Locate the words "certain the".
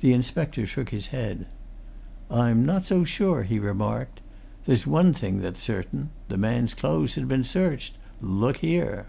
5.60-6.38